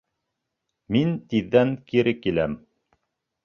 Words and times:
Мин 0.95 1.13
тиҙҙән 1.35 1.77
кире 1.93 2.17
киләм. 2.25 2.61